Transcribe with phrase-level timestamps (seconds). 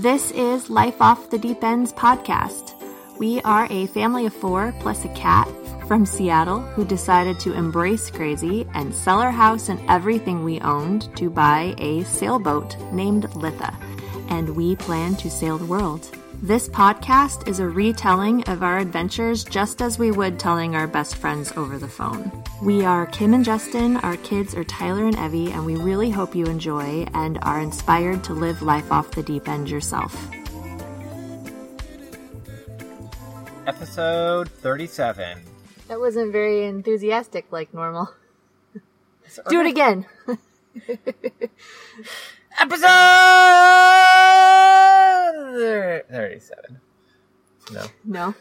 [0.00, 2.72] This is Life Off the Deep Ends podcast.
[3.18, 5.46] We are a family of four plus a cat
[5.86, 11.14] from Seattle who decided to embrace crazy and sell our house and everything we owned
[11.18, 13.74] to buy a sailboat named Litha.
[14.30, 16.08] And we plan to sail the world.
[16.40, 21.16] This podcast is a retelling of our adventures just as we would telling our best
[21.16, 22.39] friends over the phone.
[22.62, 26.34] We are Kim and Justin, our kids are Tyler and Evie, and we really hope
[26.34, 30.14] you enjoy and are inspired to live life off the deep end yourself.
[33.66, 35.38] Episode 37.
[35.88, 38.10] That wasn't very enthusiastic like normal.
[39.48, 40.04] Do it again.
[42.60, 42.90] Episode
[46.10, 46.80] 37.
[47.72, 47.86] No.
[48.04, 48.34] No.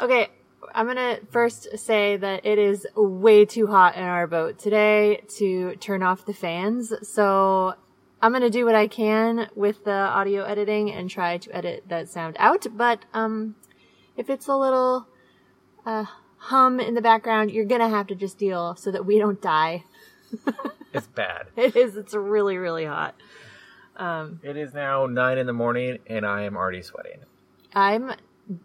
[0.00, 0.28] okay,
[0.74, 5.76] I'm gonna first say that it is way too hot in our boat today to
[5.76, 6.92] turn off the fans.
[7.02, 7.74] So
[8.22, 12.08] I'm gonna do what I can with the audio editing and try to edit that
[12.08, 12.66] sound out.
[12.72, 13.56] But um,
[14.16, 15.06] if it's a little
[15.84, 16.04] uh,
[16.36, 19.84] hum in the background, you're gonna have to just deal so that we don't die.
[20.94, 21.48] It's bad.
[21.56, 21.96] It is.
[21.96, 23.16] It's really, really hot.
[24.44, 27.18] It is now 9 in the morning and I am already sweating.
[27.74, 28.12] I'm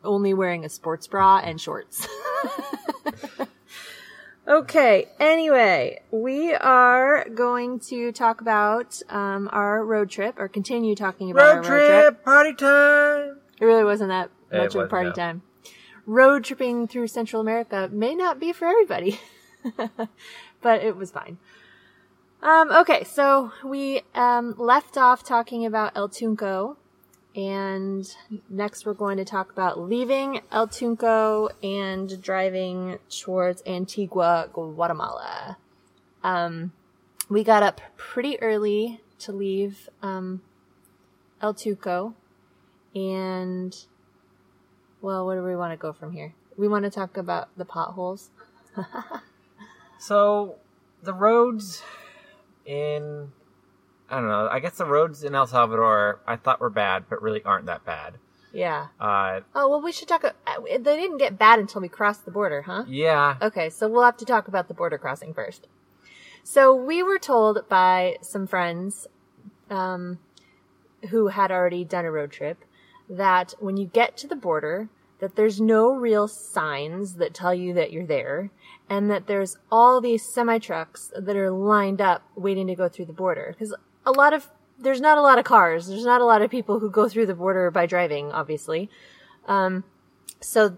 [0.03, 2.07] only wearing a sports bra and shorts.
[4.47, 11.31] okay, anyway, we are going to talk about um, our road trip, or continue talking
[11.31, 12.03] about Road our road trip.
[12.15, 13.39] trip, party time.
[13.59, 15.15] It really wasn't that It much of a party no.
[15.15, 15.41] time.
[16.05, 19.19] Road tripping through Central America may not be for everybody,
[20.61, 21.37] but it was fine.
[22.41, 26.77] Um, okay, so we um, left off talking about El Tunco,
[27.35, 28.15] and
[28.49, 35.57] next we're going to talk about leaving El Tunco and driving towards Antigua, Guatemala.
[36.23, 36.73] Um,
[37.29, 40.41] we got up pretty early to leave um,
[41.41, 42.13] El Tunco,
[42.95, 43.75] and
[45.01, 46.33] well, where do we want to go from here?
[46.57, 48.31] We want to talk about the potholes.
[49.99, 50.55] So,
[51.03, 51.83] the roads
[52.65, 53.33] in.
[54.09, 54.47] I don't know.
[54.51, 57.85] I guess the roads in El Salvador I thought were bad, but really aren't that
[57.85, 58.15] bad.
[58.51, 58.87] Yeah.
[58.99, 60.23] Uh, Oh well, we should talk.
[60.23, 60.33] uh,
[60.65, 62.85] They didn't get bad until we crossed the border, huh?
[62.87, 63.37] yeah.
[63.41, 65.67] Okay, so we'll have to talk about the border crossing first.
[66.43, 69.07] So we were told by some friends,
[69.69, 70.17] um,
[71.11, 72.65] who had already done a road trip,
[73.07, 74.89] that when you get to the border,
[75.19, 78.49] that there's no real signs that tell you that you're there,
[78.89, 83.05] and that there's all these semi trucks that are lined up waiting to go through
[83.05, 83.49] the border.
[83.57, 84.49] Because a lot of
[84.79, 85.87] there's not a lot of cars.
[85.87, 88.89] There's not a lot of people who go through the border by driving, obviously.
[89.45, 89.83] Um,
[90.39, 90.77] so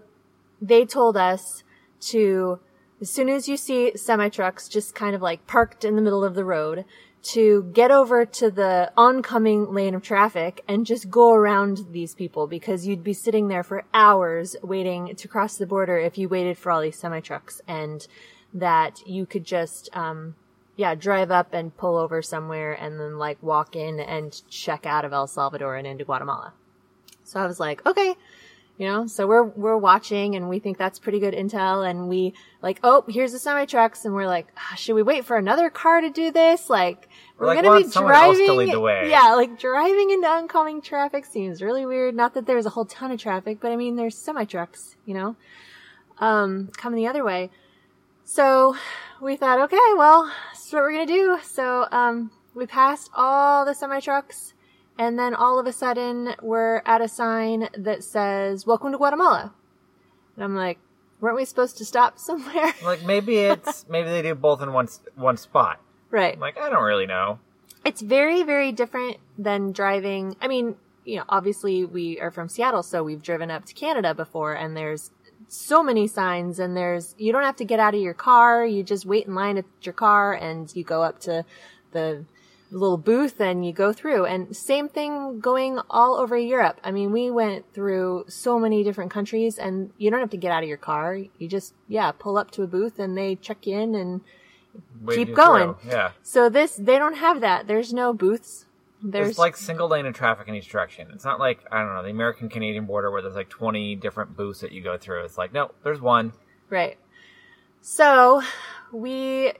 [0.60, 1.62] they told us
[2.00, 2.58] to,
[3.00, 6.24] as soon as you see semi trucks just kind of like parked in the middle
[6.24, 6.84] of the road,
[7.22, 12.48] to get over to the oncoming lane of traffic and just go around these people
[12.48, 16.58] because you'd be sitting there for hours waiting to cross the border if you waited
[16.58, 18.08] for all these semi trucks and
[18.52, 20.34] that you could just, um,
[20.76, 25.04] yeah, drive up and pull over somewhere and then like walk in and check out
[25.04, 26.54] of El Salvador and into Guatemala.
[27.24, 28.14] So I was like, okay,
[28.78, 32.32] you know, so we're, we're watching and we think that's pretty good intel and we
[32.62, 35.68] like, oh, here's the semi trucks and we're like, ah, should we wait for another
[35.70, 36.70] car to do this?
[36.70, 38.46] Like, we're, We're like, gonna be someone else driving.
[38.46, 39.10] to lead the way.
[39.10, 42.14] Yeah, like driving into oncoming traffic seems really weird.
[42.14, 45.14] Not that there's a whole ton of traffic, but I mean, there's semi trucks, you
[45.14, 45.36] know,
[46.18, 47.50] um, coming the other way.
[48.24, 48.76] So
[49.20, 51.38] we thought, okay, well, this is what we're gonna do.
[51.42, 54.54] So, um, we passed all the semi trucks
[54.98, 59.54] and then all of a sudden we're at a sign that says, welcome to Guatemala.
[60.36, 60.78] And I'm like,
[61.20, 62.74] weren't we supposed to stop somewhere?
[62.82, 65.80] Like maybe it's maybe they do both in one one spot.
[66.10, 66.34] right.
[66.34, 67.38] I'm like I don't really know.
[67.84, 70.36] It's very, very different than driving.
[70.40, 74.14] I mean, you know, obviously we are from Seattle, so we've driven up to Canada
[74.14, 75.10] before and there's
[75.52, 78.64] so many signs and there's, you don't have to get out of your car.
[78.64, 81.44] You just wait in line at your car and you go up to
[81.90, 82.24] the
[82.70, 84.24] little booth and you go through.
[84.24, 86.80] And same thing going all over Europe.
[86.82, 90.52] I mean, we went through so many different countries and you don't have to get
[90.52, 91.18] out of your car.
[91.38, 94.22] You just, yeah, pull up to a booth and they check in and
[95.02, 95.74] Waiting Keep going.
[95.74, 95.90] through.
[95.90, 96.12] Yeah.
[96.22, 97.66] so this, they don't have that.
[97.66, 98.64] There's no booths.
[99.02, 101.08] There's There's like single lane of traffic in each direction.
[101.12, 104.36] It's not like I don't know the American Canadian border where there's like 20 different
[104.36, 105.24] booths that you go through.
[105.24, 106.32] It's like no, there's one.
[106.70, 106.98] Right.
[107.80, 108.42] So
[108.92, 109.52] we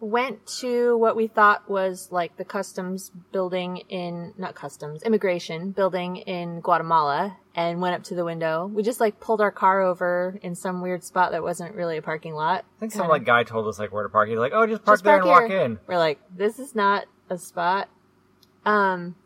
[0.00, 6.16] went to what we thought was like the customs building in, not customs, immigration building
[6.16, 8.66] in Guatemala and went up to the window.
[8.66, 12.02] We just like pulled our car over in some weird spot that wasn't really a
[12.02, 12.64] parking lot.
[12.76, 14.28] I think some like guy told us like where to park.
[14.28, 15.78] He's like, oh, just park Just there park and walk in.
[15.86, 17.88] We're like, this is not a spot.
[18.64, 19.16] Um,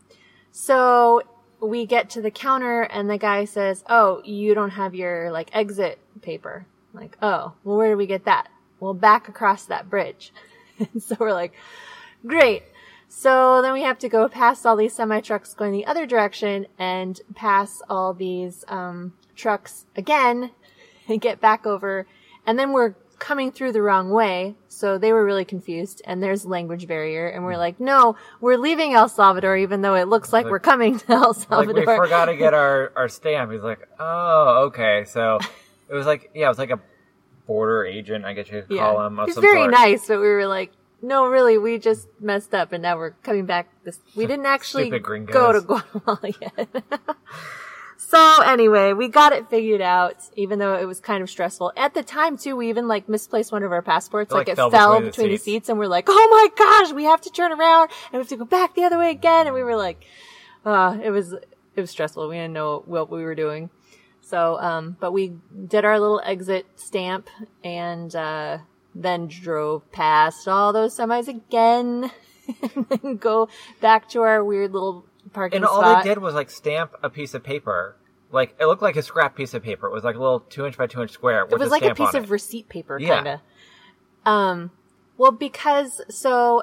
[0.53, 1.23] So
[1.61, 5.51] we get to the counter and the guy says, Oh, you don't have your like
[5.53, 6.67] exit paper.
[6.95, 8.49] I'm like, oh, well, where do we get that?
[8.81, 10.33] Well, back across that bridge.
[10.79, 11.55] and so we're like,
[12.27, 12.63] great.
[13.09, 16.67] So then we have to go past all these semi trucks going the other direction
[16.79, 20.51] and pass all these um, trucks again
[21.09, 22.07] and get back over.
[22.47, 24.55] And then we're coming through the wrong way.
[24.69, 27.27] So they were really confused and there's language barrier.
[27.27, 27.59] And we're hmm.
[27.59, 31.13] like, no, we're leaving El Salvador, even though it looks like Like- we're coming to
[31.13, 31.75] El Like Salvador.
[31.75, 33.51] we forgot to get our our stamp.
[33.51, 35.05] He's like, oh, okay.
[35.07, 35.39] So
[35.89, 36.81] it was like, yeah, it was like a
[37.47, 39.19] border agent, I guess you could call him.
[39.25, 39.71] He's very sort.
[39.71, 43.47] nice, but we were like, no, really, we just messed up and now we're coming
[43.47, 43.71] back.
[43.85, 46.69] This, we didn't actually go to Guatemala yet.
[48.09, 51.73] so anyway, we got it figured out, even though it was kind of stressful.
[51.77, 54.31] At the time too, we even like misplaced one of our passports.
[54.33, 55.45] It, Like, like, it fell fell, between the between the seats.
[55.45, 58.29] seats and we're like, oh my gosh, we have to turn around and we have
[58.29, 59.47] to go back the other way again.
[59.47, 60.05] And we were like,
[60.65, 62.29] uh, it was, it was stressful.
[62.29, 63.71] We didn't know what we were doing.
[64.21, 65.35] So, um, but we
[65.67, 67.29] did our little exit stamp
[67.63, 68.59] and, uh,
[68.95, 72.11] then drove past all those semis again
[72.75, 73.49] and then go
[73.81, 75.05] back to our weird little
[75.35, 76.03] parking And all spot.
[76.05, 77.97] they did was like stamp a piece of paper.
[78.33, 79.87] Like it looked like a scrap piece of paper.
[79.87, 81.47] It was like a little two inch by two inch square.
[81.51, 82.31] It was like a piece of it.
[82.31, 83.15] receipt paper, Yeah.
[83.17, 83.41] kind of.
[84.25, 84.71] Um,
[85.19, 86.63] well, because so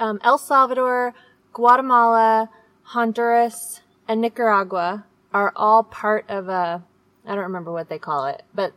[0.00, 1.14] um, El Salvador,
[1.52, 2.50] Guatemala,
[2.82, 6.82] Honduras, and Nicaragua are all part of a.
[7.24, 8.72] I don't remember what they call it, but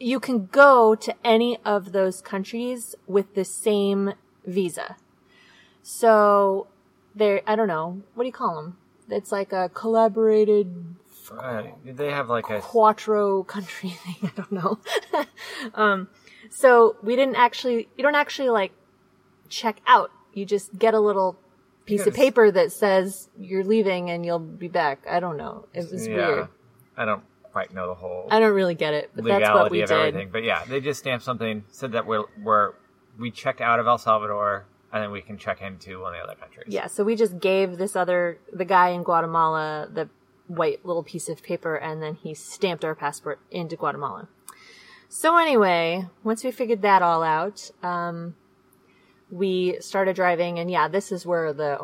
[0.00, 4.14] you can go to any of those countries with the same
[4.46, 4.96] visa.
[5.82, 6.66] So
[7.16, 8.02] there, I don't know.
[8.14, 8.76] What do you call them?
[9.08, 10.96] It's like a collaborated
[11.30, 14.16] Uh, they have like a quattro country thing.
[14.22, 14.78] I don't know.
[15.74, 16.08] um,
[16.50, 18.72] so we didn't actually, you don't actually like
[19.48, 20.10] check out.
[20.34, 21.38] You just get a little
[21.86, 25.06] piece of paper that says you're leaving and you'll be back.
[25.08, 25.66] I don't know.
[25.72, 26.14] It was yeah.
[26.14, 26.48] weird.
[26.96, 27.22] I don't
[27.52, 29.98] quite know the whole I don't really get it, but that's what we of did.
[29.98, 30.28] everything.
[30.30, 32.72] But yeah, they just stamped something, said that we're, we're
[33.18, 36.24] we checked out of El Salvador, and then we can check into one of the
[36.24, 36.66] other countries.
[36.68, 40.08] Yeah, so we just gave this other, the guy in Guatemala, the
[40.46, 44.28] white little piece of paper, and then he stamped our passport into Guatemala.
[45.08, 48.36] So anyway, once we figured that all out, um,
[49.30, 51.78] we started driving, and yeah, this is where the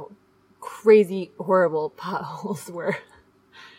[0.60, 2.96] crazy, horrible potholes were.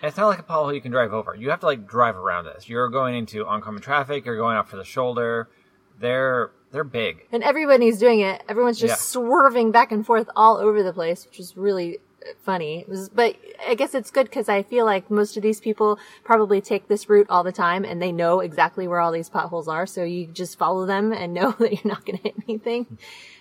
[0.02, 1.34] And it's not like a pothole you can drive over.
[1.34, 2.68] You have to like drive around this.
[2.68, 4.26] You're going into oncoming traffic.
[4.26, 5.50] You're going up for the shoulder.
[5.98, 7.26] They're they're big.
[7.32, 8.44] And everybody's doing it.
[8.50, 8.96] Everyone's just Yeah.
[8.96, 12.00] swerving back and forth all over the place, which is really
[12.42, 12.84] funny.
[12.88, 13.36] Was, but
[13.68, 17.08] I guess it's good because I feel like most of these people probably take this
[17.08, 19.86] route all the time and they know exactly where all these potholes are.
[19.86, 22.98] So you just follow them and know that you're not going to hit anything.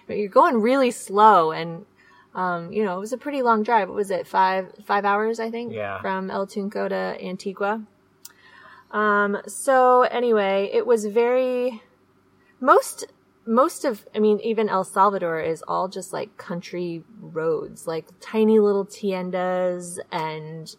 [0.06, 1.86] But you're going really slow and,
[2.34, 3.88] um, you know, it was a pretty long drive.
[3.88, 4.26] What was it?
[4.26, 5.72] Five, five hours, I think?
[5.72, 6.00] Yeah.
[6.02, 7.82] From El Tunco to Antigua.
[8.90, 11.82] Um, so anyway, it was very,
[12.60, 13.06] most
[13.44, 18.58] most of i mean even el salvador is all just like country roads like tiny
[18.60, 20.76] little tiendas and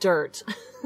[0.00, 0.42] dirt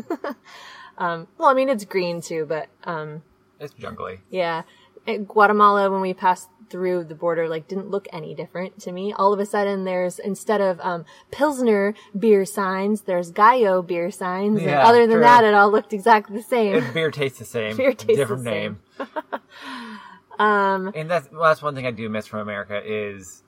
[0.99, 3.23] um well i mean it's green too but um
[3.59, 4.21] It's jungly.
[4.31, 4.63] yeah
[5.07, 9.13] In guatemala when we passed through the border like didn't look any different to me
[9.13, 14.59] all of a sudden there's instead of um pilsner beer signs there's gallo beer signs
[14.61, 15.21] and Yeah, other than true.
[15.21, 17.77] that it all looked exactly the same It, beer tastes the same.
[17.79, 18.79] Beer tastes the different same.
[18.99, 19.09] name.
[20.39, 23.43] um And that's well, that's one thing I do miss from America is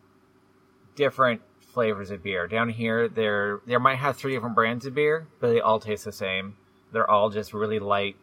[0.97, 2.47] different flavors of beer.
[2.47, 6.05] Down here, there there might have three different brands of beer, but they all taste
[6.05, 6.57] the same.
[6.93, 8.17] They're all just really light,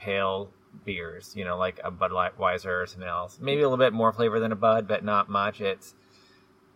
[0.00, 0.50] pale
[0.84, 1.34] beers.
[1.36, 3.38] You know, like a Budweiser or something else.
[3.40, 5.60] Maybe a little bit more flavor than a Bud, but not much.
[5.60, 5.94] It's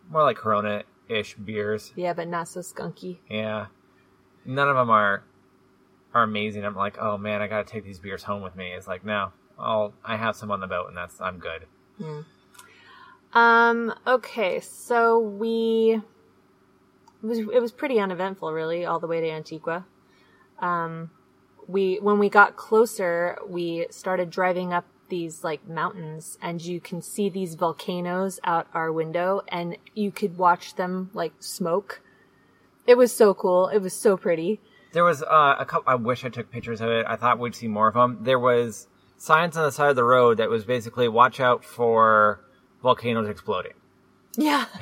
[0.09, 1.93] more like Corona ish beers.
[1.97, 3.67] yeah but not so skunky Yeah,
[4.45, 5.25] none of them are
[6.15, 6.65] are amazing.
[6.65, 8.73] I'm like, oh man, I got to take these beers home with me.
[8.73, 9.33] It's like, no,
[9.63, 11.67] I'll I have some on the boat, and that's I'm good.
[13.33, 16.01] Um, okay, so we
[17.23, 19.87] it was it was pretty uneventful really all the way to Antigua.
[20.59, 21.11] Um
[21.67, 27.03] we when we got closer, we started driving up these like mountains and you can
[27.03, 32.01] see these volcanoes out our window and you could watch them like smoke.
[32.87, 33.69] It was so cool.
[33.69, 34.61] It was so pretty.
[34.93, 35.85] There was uh, a couple.
[35.87, 37.07] I wish I took pictures of it.
[37.09, 38.19] I thought we'd see more of them.
[38.23, 38.89] There was
[39.23, 42.41] signs on the side of the road that was basically "Watch out for
[42.83, 43.75] volcanoes exploding."
[44.37, 44.67] Yeah.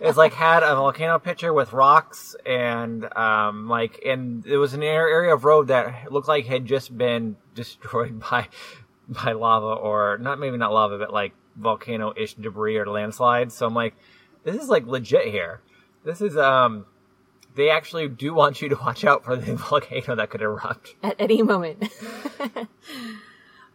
[0.00, 4.82] It's like had a volcano picture with rocks and um, like, and it was an
[4.82, 8.48] area of road that looked like had just been destroyed by
[9.08, 13.54] by lava or not maybe not lava, but like volcano ish debris or landslides.
[13.54, 13.94] So I'm like,
[14.44, 15.60] this is like legit here.
[16.04, 16.86] This is um,
[17.54, 20.96] they actually do want you to watch out for the volcano that could erupt.
[21.02, 21.84] at any moment.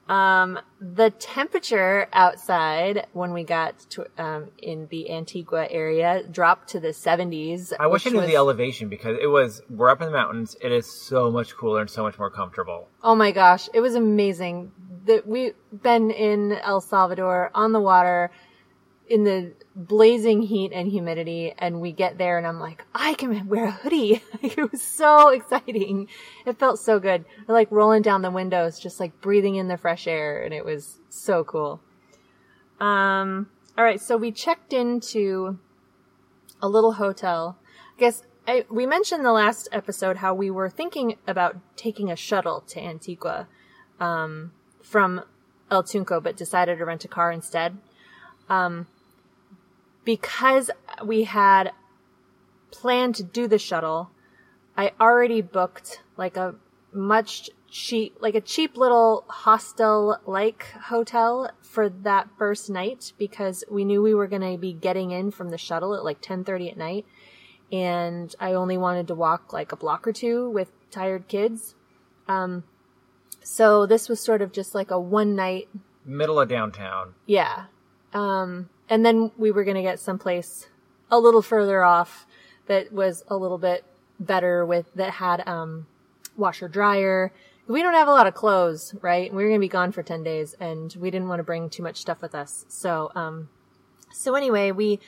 [0.10, 6.80] Um, the temperature outside when we got to um, in the Antigua area dropped to
[6.80, 7.74] the 70s.
[7.80, 10.56] I wish I knew was- the elevation because it was we're up in the mountains.
[10.62, 12.88] It is so much cooler and so much more comfortable.
[13.04, 14.72] Oh my gosh, it was amazing.
[15.06, 18.30] That we've been in El Salvador on the water
[19.10, 23.48] in the blazing heat and humidity and we get there and I'm like, I can
[23.48, 24.22] wear a hoodie.
[24.44, 26.08] Like, it was so exciting.
[26.46, 27.26] It felt so good.
[27.48, 31.00] Like rolling down the windows, just like breathing in the fresh air and it was
[31.10, 31.82] so cool.
[32.80, 34.02] Um, all right.
[34.02, 35.58] So we checked into
[36.62, 37.58] a little hotel.
[37.96, 42.16] I guess I, we mentioned the last episode how we were thinking about taking a
[42.16, 43.48] shuttle to Antigua
[44.00, 45.24] um, from
[45.72, 47.78] El Tunco, but decided to rent a car instead.
[48.50, 48.88] Um,
[50.08, 50.72] because
[51.04, 51.74] we had
[52.72, 54.10] planned to do the shuttle,
[54.78, 56.56] I already booked like a
[56.94, 63.84] much cheap, like a cheap little hostel like hotel for that first night because we
[63.84, 66.78] knew we were going to be getting in from the shuttle at like 10:30 at
[66.78, 67.06] night
[67.70, 71.76] and I only wanted to walk like a block or two with tired kids.
[72.30, 72.64] Um
[73.44, 75.68] so this was sort of just like a one night
[76.06, 77.16] Middle of downtown.
[77.26, 77.66] yeah.
[78.14, 80.68] Um, and then we were going to get someplace
[81.12, 82.26] a little further off
[82.68, 83.84] that was a little bit
[84.20, 85.88] better with, that had, um,
[86.36, 87.32] washer dryer.
[87.68, 89.32] We don't have a lot of clothes, right?
[89.32, 91.70] We were going to be gone for 10 days and we didn't want to bring
[91.70, 92.66] too much stuff with us.
[92.70, 93.50] So, um,
[94.14, 95.00] so anyway, we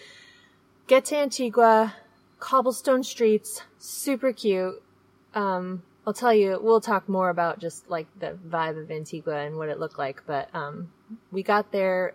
[0.88, 1.96] get to Antigua,
[2.40, 4.82] cobblestone streets, super cute.
[5.34, 9.58] Um, I'll tell you, we'll talk more about just like the vibe of Antigua and
[9.58, 10.92] what it looked like, but, um,
[11.32, 12.14] we got there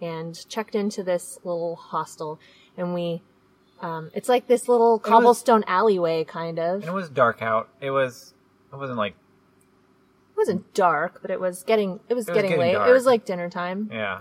[0.00, 2.38] and checked into this little hostel
[2.76, 3.22] and we,
[3.80, 6.80] um, it's like this little cobblestone alleyway kind of.
[6.80, 7.68] And it was dark out.
[7.80, 8.34] It was.
[8.72, 12.50] It wasn't like It wasn't dark, but it was getting, it was, It was getting,
[12.50, 12.72] getting late.
[12.74, 12.88] dark.
[12.88, 13.88] It was like dinner time.
[13.92, 14.20] yeah.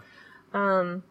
[0.54, 1.04] Um,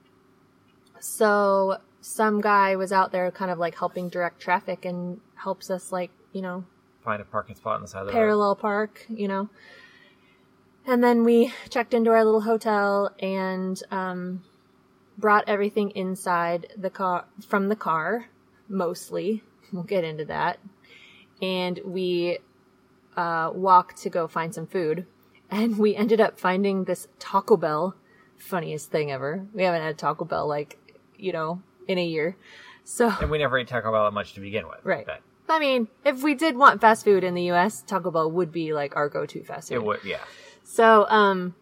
[1.00, 5.92] so some guy was out there kind of like helping direct traffic and helps us
[5.92, 6.64] like, you know,
[7.04, 8.18] Find a parking spot on the side of the road.
[8.18, 9.48] parallel park, you know.
[10.86, 14.42] And then we checked into our little hotel and um,
[15.18, 18.28] brought everything inside the car from the car,
[18.68, 19.42] mostly.
[19.72, 20.58] We'll get into that.
[21.42, 22.38] And we
[23.16, 25.06] uh, walked to go find some food,
[25.50, 27.96] and we ended up finding this Taco Bell.
[28.38, 29.46] Funniest thing ever.
[29.54, 30.78] We haven't had Taco Bell like
[31.16, 32.36] you know in a year.
[32.84, 34.78] So And we never ate Taco Bell that much to begin with.
[34.84, 35.06] Right.
[35.06, 38.52] But I mean, if we did want fast food in the U.S., Taco Bell would
[38.52, 39.76] be like our go-to fast food.
[39.76, 40.04] it would.
[40.04, 40.20] Yeah.
[40.64, 41.54] So, um,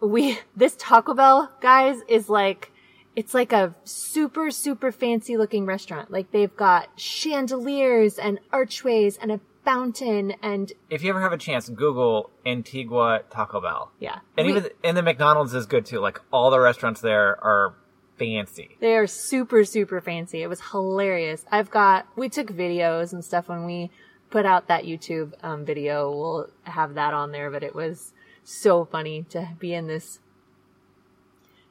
[0.00, 2.69] we, this Taco Bell, guys, is like,
[3.16, 6.10] it's like a super, super fancy looking restaurant.
[6.10, 11.38] Like they've got chandeliers and archways and a fountain and If you ever have a
[11.38, 13.92] chance, Google Antigua Taco Bell.
[13.98, 14.20] yeah.
[14.36, 15.98] And We- even and the McDonald's is good too.
[16.00, 17.74] Like all the restaurants there are
[18.18, 18.76] fancy.
[18.80, 20.42] They are super, super fancy.
[20.42, 21.44] It was hilarious.
[21.50, 23.90] I've got, we took videos and stuff when we
[24.30, 26.10] put out that YouTube um, video.
[26.10, 28.12] We'll have that on there, but it was
[28.44, 30.20] so funny to be in this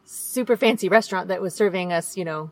[0.10, 2.50] super fancy restaurant that was serving us, you know,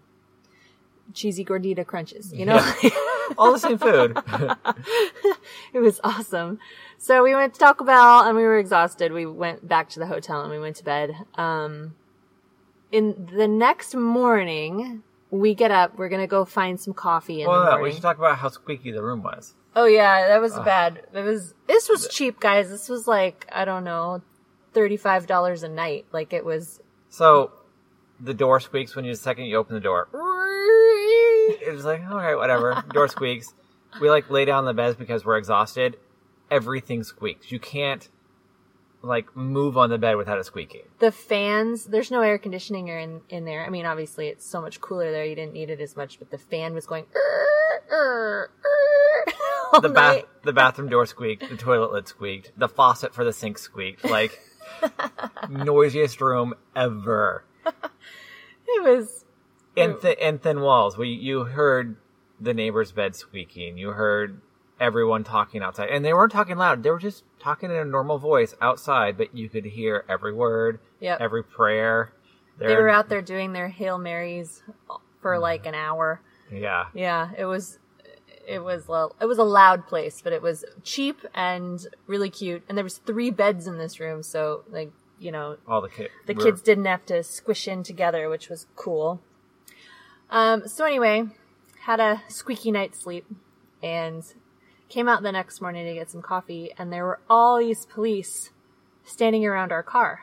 [1.13, 2.57] cheesy gordita crunches, you know?
[3.37, 4.17] All the same food.
[5.73, 6.59] it was awesome.
[6.97, 9.11] So we went to Taco Bell and we were exhausted.
[9.11, 11.15] We went back to the hotel and we went to bed.
[11.35, 11.95] Um,
[12.91, 15.97] in the next morning, we get up.
[15.97, 19.03] We're gonna go find some coffee in well, we should talk about how squeaky the
[19.03, 19.55] room was.
[19.75, 21.03] oh yeah, that was bad.
[21.13, 21.53] It was.
[21.67, 22.69] This was cheap, guys.
[22.69, 24.21] This was like I don't know,
[24.73, 26.05] thirty-five dollars a night.
[26.13, 26.79] Like it was.
[27.09, 27.51] So
[28.19, 30.07] the door squeaks when you the second you open the door.
[31.61, 32.83] It was like, all right, whatever.
[32.93, 33.53] Door squeaks.
[34.01, 35.97] We like lay down on the beds because we're exhausted.
[36.51, 37.51] Everything squeaks.
[37.51, 38.07] You can't
[39.01, 40.83] like move on the bed without it squeaking.
[40.99, 43.65] The fans, there's no air conditioning in, in there.
[43.65, 45.25] I mean, obviously it's so much cooler there.
[45.25, 47.05] You didn't need it as much, but the fan was going,
[49.81, 51.49] The bath, the bathroom door squeaked.
[51.49, 52.51] The toilet lid squeaked.
[52.57, 54.03] The faucet for the sink squeaked.
[54.05, 54.39] Like
[55.49, 57.43] noisiest room ever.
[58.69, 59.23] It was,
[59.77, 60.97] And th- and thin walls.
[60.97, 61.95] We you heard
[62.39, 63.77] the neighbor's bed squeaking.
[63.77, 64.41] You heard
[64.77, 66.83] everyone talking outside, and they weren't talking loud.
[66.83, 70.79] They were just talking in a normal voice outside, but you could hear every word,
[70.99, 71.21] Yep.
[71.21, 72.11] every prayer.
[72.59, 74.63] they were out there doing their Hail Marys
[75.21, 76.19] for like an hour.
[76.51, 77.79] Yeah, Yeah, it was,
[78.47, 82.63] it was, lo- it was a loud place, but it was cheap and really cute.
[82.67, 84.23] And there was three beds in this room.
[84.23, 86.09] So like, you know, all the kids.
[86.25, 89.21] the kids didn't have to squish in together, which was cool.
[90.29, 91.23] Um, so anyway,
[91.81, 93.25] had a squeaky night's sleep
[93.81, 94.23] and
[94.89, 98.51] came out the next morning to get some coffee, and there were all these police
[99.03, 100.21] standing around our car.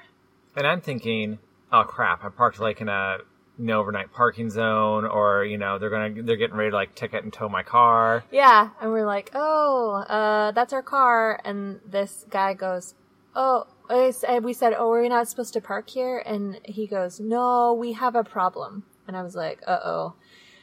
[0.57, 1.39] And I'm thinking,
[1.73, 3.19] oh crap, I parked like in a
[3.59, 7.25] no overnight parking zone, or you know they're gonna they're getting ready to like ticket
[7.25, 8.25] and tow my car.
[8.31, 12.95] Yeah, and we're like, oh, uh, that's our car, and this guy goes,
[13.35, 13.67] oh,
[14.11, 17.93] said- we said, oh, we're not supposed to park here, and he goes, no, we
[17.93, 20.15] have a problem, and I was like, uh oh.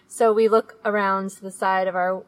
[0.07, 2.23] So we look around the side of our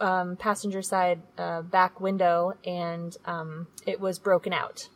[0.00, 4.88] um, passenger side uh, back window, and um, it was broken out.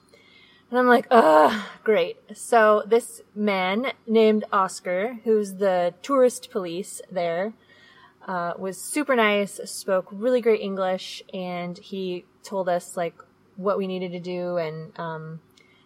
[0.70, 2.18] And I'm like, ugh, great.
[2.34, 7.54] So this man named Oscar, who's the tourist police there,
[8.26, 13.14] uh, was super nice, spoke really great English, and he told us like
[13.56, 15.40] what we needed to do, and um,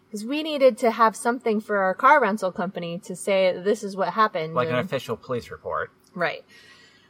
[0.06, 3.96] because we needed to have something for our car rental company to say this is
[3.96, 4.54] what happened.
[4.54, 5.90] Like an and- official police report.
[6.14, 6.44] Right.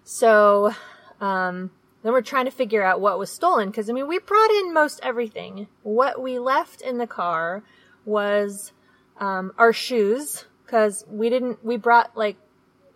[0.04, 0.72] So,
[1.20, 1.70] um,
[2.02, 4.74] then we're trying to figure out what was stolen because I mean we brought in
[4.74, 5.68] most everything.
[5.82, 7.62] What we left in the car
[8.04, 8.72] was
[9.18, 11.64] um, our shoes because we didn't.
[11.64, 12.36] We brought like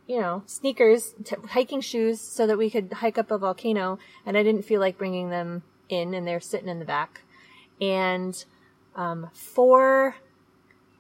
[0.07, 4.37] you know sneakers, t- hiking shoes, so that we could hike up a volcano, and
[4.37, 7.23] I didn't feel like bringing them in, and they're sitting in the back.
[7.81, 8.45] And
[8.95, 10.17] um, four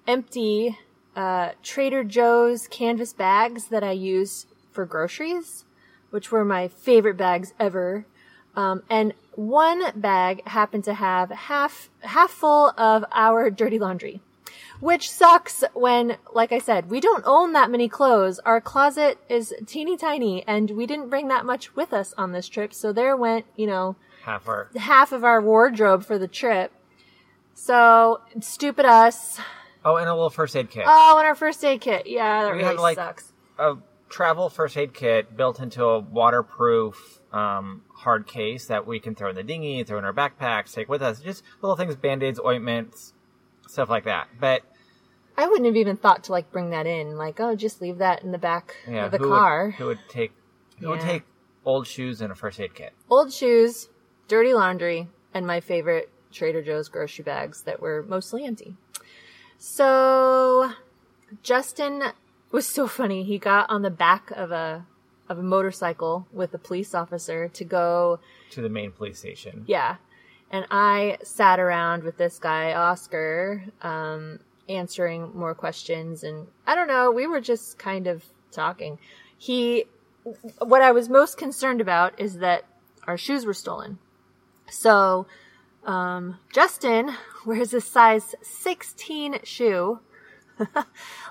[0.06, 0.78] empty
[1.16, 5.64] uh, Trader Joe's canvas bags that I use for groceries,
[6.16, 8.06] which were my favorite bags ever.
[8.56, 14.22] Um, and one bag happened to have half half full of our dirty laundry,
[14.80, 18.38] which sucks when, like I said, we don't own that many clothes.
[18.46, 22.48] Our closet is teeny tiny, and we didn't bring that much with us on this
[22.48, 22.72] trip.
[22.72, 26.72] So there went, you know, Half our half of our wardrobe for the trip.
[27.52, 29.38] So stupid us.
[29.84, 30.84] oh, and a little first aid kit.
[30.88, 32.06] Oh, and our first aid kit.
[32.06, 33.32] Yeah, that We really like- sucks.
[33.58, 33.76] a
[34.08, 39.30] travel first aid kit built into a waterproof um, hard case that we can throw
[39.30, 41.20] in the dinghy, throw in our backpacks, take with us.
[41.20, 43.12] Just little things, band-aids, ointments,
[43.66, 44.28] stuff like that.
[44.40, 44.62] But
[45.36, 47.16] I wouldn't have even thought to like bring that in.
[47.16, 49.66] Like, oh, just leave that in the back yeah, of the who car.
[49.66, 50.32] Would, who would take
[50.78, 51.24] who would take
[51.64, 52.92] old shoes and a first aid kit?
[53.10, 53.88] Old shoes,
[54.28, 58.74] dirty laundry, and my favorite Trader Joe's grocery bags that were mostly empty.
[59.58, 60.72] So
[61.42, 62.02] Justin
[62.50, 63.24] was so funny.
[63.24, 64.86] He got on the back of a
[65.28, 69.64] of a motorcycle with a police officer to go To the main police station.
[69.66, 69.96] Yeah.
[70.50, 76.22] And I sat around with this guy, Oscar, um, answering more questions.
[76.22, 78.98] And I don't know, we were just kind of talking.
[79.36, 79.86] He,
[80.58, 82.64] what I was most concerned about is that
[83.06, 83.98] our shoes were stolen.
[84.70, 85.26] So,
[85.84, 87.12] um, Justin
[87.46, 90.00] wears a size 16 shoe.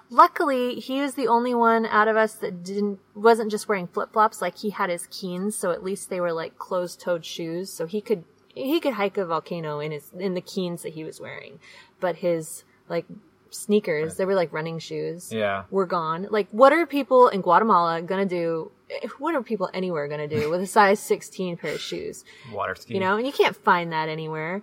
[0.09, 4.13] Luckily, he was the only one out of us that didn't wasn't just wearing flip
[4.13, 4.41] flops.
[4.41, 7.85] Like he had his Keens, so at least they were like closed toed shoes, so
[7.87, 11.19] he could he could hike a volcano in his in the Keens that he was
[11.19, 11.59] wearing.
[11.99, 13.05] But his like
[13.49, 15.63] sneakers, they were like running shoes, Yeah.
[15.71, 16.27] were gone.
[16.29, 18.71] Like, what are people in Guatemala gonna do?
[18.91, 22.23] Eh, what are people anywhere gonna do with a size sixteen pair of shoes?
[22.53, 22.93] Water ski.
[22.93, 24.61] You know, and you can't find that anywhere.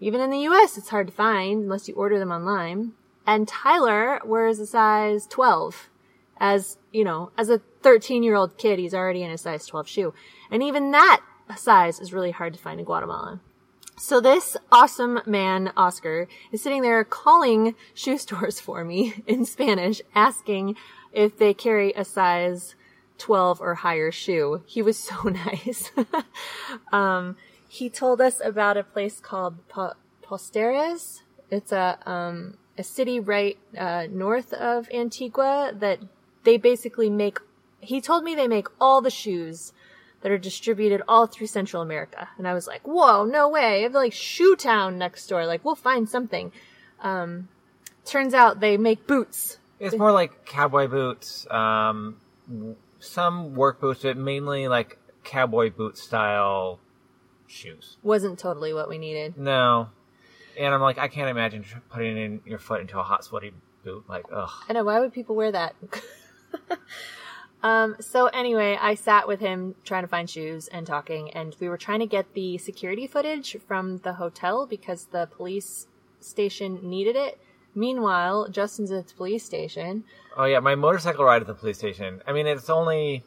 [0.00, 2.92] Even in the US, it's hard to find unless you order them online.
[3.30, 5.88] And Tyler wears a size 12.
[6.38, 9.86] As, you know, as a 13 year old kid, he's already in a size 12
[9.86, 10.14] shoe.
[10.50, 11.20] And even that
[11.56, 13.38] size is really hard to find in Guatemala.
[13.96, 20.02] So this awesome man, Oscar, is sitting there calling shoe stores for me in Spanish,
[20.12, 20.74] asking
[21.12, 22.74] if they carry a size
[23.18, 24.62] 12 or higher shoe.
[24.66, 25.92] He was so nice.
[26.92, 27.36] um,
[27.68, 31.20] he told us about a place called po- Pastores.
[31.48, 36.00] It's a, um, a city right, uh, north of Antigua that
[36.44, 37.38] they basically make,
[37.80, 39.72] he told me they make all the shoes
[40.22, 42.28] that are distributed all through Central America.
[42.38, 43.80] And I was like, whoa, no way.
[43.80, 45.46] I have like Shoe Town next door.
[45.46, 46.52] Like, we'll find something.
[47.00, 47.48] Um,
[48.04, 49.58] turns out they make boots.
[49.78, 52.16] It's more like cowboy boots, um,
[52.98, 56.80] some work boots, but mainly like cowboy boot style
[57.46, 57.96] shoes.
[58.02, 59.38] Wasn't totally what we needed.
[59.38, 59.88] No.
[60.58, 63.52] And I'm like, I can't imagine putting in your foot into a hot, sweaty
[63.84, 64.04] boot.
[64.08, 64.50] Like, ugh.
[64.68, 65.74] I know, why would people wear that?
[67.62, 71.68] um, so anyway, I sat with him trying to find shoes and talking, and we
[71.68, 75.86] were trying to get the security footage from the hotel because the police
[76.20, 77.40] station needed it.
[77.74, 80.04] Meanwhile, Justin's at the police station.
[80.36, 82.22] Oh yeah, my motorcycle ride at the police station.
[82.26, 83.22] I mean, it's only,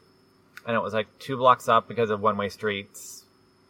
[0.66, 3.24] I know it was like two blocks up because of one-way streets,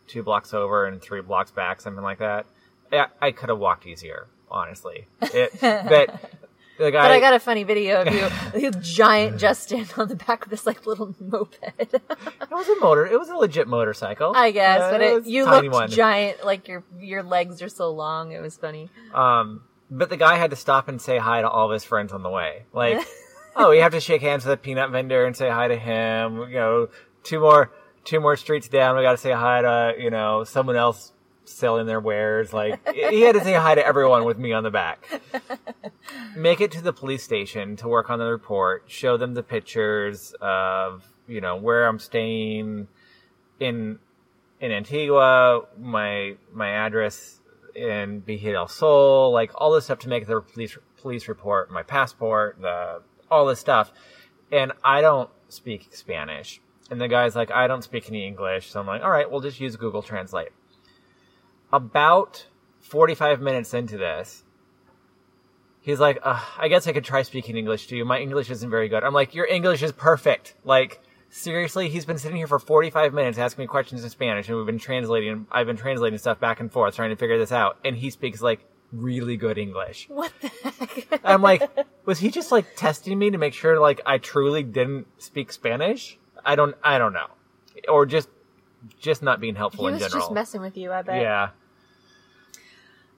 [0.07, 2.47] two blocks over and three blocks back, something like that.
[2.93, 5.07] Yeah, I could have walked easier, honestly.
[5.21, 6.31] It, but
[6.77, 8.27] The guy, But I got a funny video of you,
[8.59, 11.59] you giant Justin on the back of this like little moped.
[11.77, 12.01] it
[12.51, 13.05] was a motor.
[13.05, 14.33] It was a legit motorcycle.
[14.35, 15.89] I guess, Uh, but was it, you looked one.
[15.89, 18.31] giant, like your your legs are so long.
[18.31, 18.89] It was funny.
[19.13, 22.11] Um, but the guy had to stop and say hi to all of his friends
[22.11, 22.63] on the way.
[22.73, 23.05] Like,
[23.55, 26.39] oh, you have to shake hands with a peanut vendor and say hi to him.
[26.49, 26.89] You know,
[27.21, 27.71] two more
[28.03, 31.12] two more streets down, we got to say hi to you know someone else
[31.45, 32.53] selling their wares.
[32.53, 35.05] Like, he had to say hi to everyone with me on the back.
[36.35, 38.85] Make it to the police station to work on the report.
[38.87, 42.87] Show them the pictures of you know where I'm staying
[43.59, 43.99] in
[44.59, 47.39] in Antigua, my my address
[47.75, 51.83] in Villa del Sol, like all this stuff to make the police police report, my
[51.83, 53.91] passport, the all this stuff,
[54.51, 56.61] and I don't speak Spanish.
[56.89, 59.41] And the guy's like, I don't speak any English, so I'm like, all right, we'll
[59.41, 60.49] just use Google Translate.
[61.73, 62.45] About
[62.81, 64.43] 45 minutes into this,
[65.81, 68.05] he's like, uh, I guess I could try speaking English to you.
[68.05, 69.03] My English isn't very good.
[69.03, 70.53] I'm like, your English is perfect.
[70.63, 74.55] Like, seriously, he's been sitting here for 45 minutes asking me questions in Spanish, and
[74.55, 77.79] we've been translating, I've been translating stuff back and forth trying to figure this out,
[77.83, 80.07] and he speaks like really good English.
[80.09, 81.21] What the heck?
[81.23, 81.67] I'm like,
[82.05, 86.19] was he just like testing me to make sure like I truly didn't speak Spanish?
[86.45, 87.27] I don't, I don't know,
[87.89, 88.29] or just,
[88.99, 91.21] just not being helpful he in was just messing with you, I bet.
[91.21, 91.49] yeah,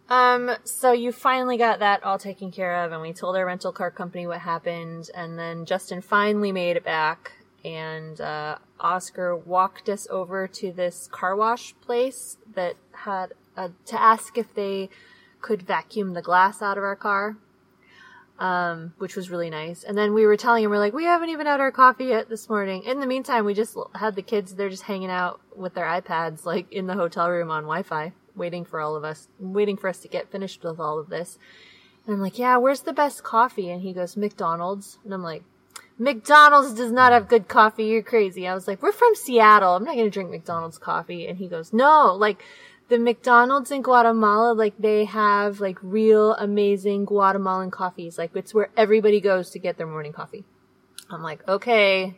[0.08, 3.72] Um, so you finally got that all taken care of, and we told our rental
[3.72, 7.32] car company what happened, and then Justin finally made it back,
[7.64, 14.00] and uh, Oscar walked us over to this car wash place that had uh, to
[14.00, 14.90] ask if they
[15.42, 17.38] could vacuum the glass out of our car.
[18.38, 19.86] Um, which was really nice.
[19.86, 22.28] And then we were telling him, we're like, we haven't even had our coffee yet
[22.28, 22.84] this morning.
[22.84, 26.44] In the meantime, we just had the kids, they're just hanging out with their iPads,
[26.44, 30.00] like in the hotel room on Wi-Fi, waiting for all of us, waiting for us
[30.00, 31.38] to get finished with all of this.
[32.06, 33.70] And I'm like, yeah, where's the best coffee?
[33.72, 35.00] And he goes, McDonald's.
[35.04, 35.44] And I'm like,
[35.98, 37.86] McDonald's does not have good coffee.
[37.86, 38.48] You're crazy.
[38.48, 39.76] I was like, we're from Seattle.
[39.76, 41.26] I'm not going to drink McDonald's coffee.
[41.28, 42.44] And he goes, no, like
[42.90, 48.18] the McDonald's in Guatemala, like they have like real amazing Guatemalan coffees.
[48.18, 50.44] Like it's where everybody goes to get their morning coffee.
[51.10, 52.16] I'm like, okay,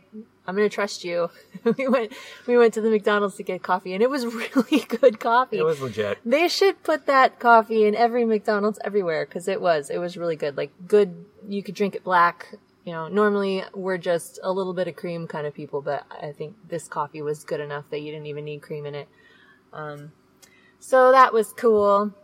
[0.48, 1.28] I'm gonna trust you.
[1.76, 2.12] we went,
[2.46, 4.24] we went to the McDonald's to get coffee and it was
[4.56, 5.58] really good coffee.
[5.58, 6.18] it was legit.
[6.24, 9.90] They should put that coffee in every McDonald's everywhere because it was.
[9.90, 10.56] It was really good.
[10.56, 12.54] Like good, you could drink it black.
[12.86, 16.32] You know, normally we're just a little bit of cream kind of people, but I
[16.32, 19.08] think this coffee was good enough that you didn't even need cream in it.
[19.74, 20.12] Um,
[20.80, 22.14] so that was cool.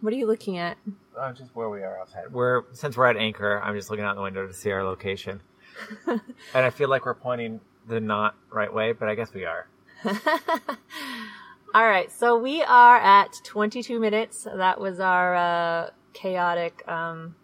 [0.00, 0.78] What are you looking at?
[1.18, 2.30] Uh, just where we are outside.
[2.30, 5.40] We're since we're at Anchor, I'm just looking out the window to see our location,
[6.06, 6.20] and
[6.54, 9.66] I feel like we're pointing the not right way, but I guess we are.
[11.74, 14.46] All right, so we are at 22 minutes.
[14.52, 17.34] That was our uh, chaotic um,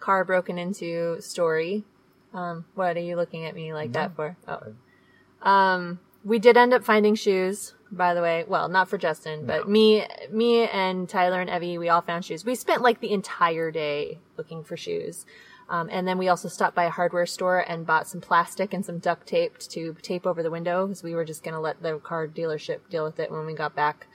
[0.00, 1.84] car broken into story.
[2.32, 4.36] Um, what are you looking at me like that for?
[4.48, 8.44] Oh, um, we did end up finding shoes, by the way.
[8.48, 9.72] Well, not for Justin, but No.
[9.72, 12.44] me, me and Tyler and Evie, we all found shoes.
[12.44, 15.26] We spent like the entire day looking for shoes.
[15.68, 18.84] Um, and then we also stopped by a hardware store and bought some plastic and
[18.84, 21.82] some duct tape to tape over the window because we were just going to let
[21.82, 24.06] the car dealership deal with it when we got back.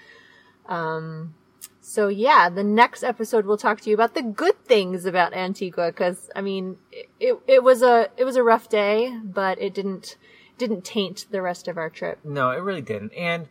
[0.68, 1.34] Um,
[1.82, 5.92] so yeah, the next episode we'll talk to you about the good things about Antigua
[5.92, 9.74] because I mean, it, it it was a it was a rough day, but it
[9.74, 10.16] didn't
[10.58, 12.20] didn't taint the rest of our trip.
[12.24, 13.14] No, it really didn't.
[13.14, 13.50] And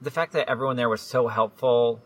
[0.00, 2.00] the fact that everyone there was so helpful,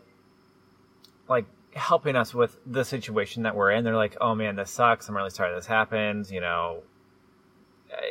[1.27, 3.83] like helping us with the situation that we're in.
[3.83, 5.07] They're like, "Oh man, this sucks.
[5.09, 6.83] I'm really sorry this happened." You know,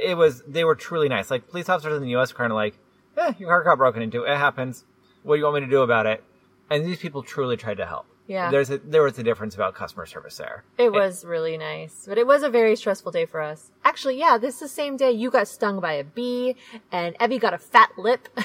[0.02, 1.30] it was they were truly nice.
[1.30, 2.32] Like police officers in the U.S.
[2.32, 2.78] are kind of like,
[3.16, 4.24] "Eh, your car got broken into.
[4.24, 4.84] It happens.
[5.22, 6.22] What do you want me to do about it?"
[6.70, 8.06] And these people truly tried to help.
[8.26, 8.50] Yeah.
[8.50, 10.62] there's a, there was a difference about customer service there.
[10.76, 13.70] It was really nice, but it was a very stressful day for us.
[13.86, 16.54] Actually, yeah, this is the same day you got stung by a bee
[16.92, 18.28] and Evie got a fat lip.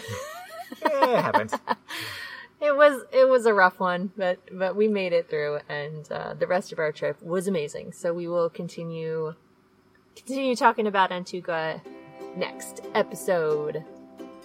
[0.82, 1.54] It happens.
[2.64, 6.34] it was it was a rough one, but but we made it through, and uh,
[6.34, 7.92] the rest of our trip was amazing.
[7.92, 9.34] So we will continue
[10.16, 11.82] continue talking about Antigua
[12.38, 13.84] next episode.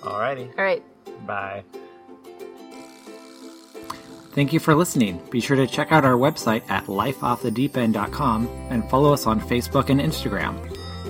[0.01, 0.83] Alrighty, All right,
[1.27, 1.63] bye.
[4.33, 5.21] Thank you for listening.
[5.31, 10.01] Be sure to check out our website at lifeoffthedeepend.com and follow us on Facebook and
[10.01, 10.57] Instagram.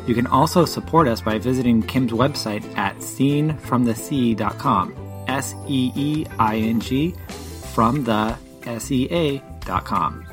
[0.09, 5.08] You can also support us by visiting Kim's website at seeingfromthesea.com.
[5.29, 7.15] S E E I N G
[7.73, 8.37] from the
[8.67, 10.28] S E A dot com.